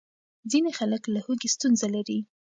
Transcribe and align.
ځینې 0.51 0.71
خلک 0.79 1.03
له 1.13 1.19
هوږې 1.25 1.49
ستونزه 1.55 1.87
لري. 1.95 2.19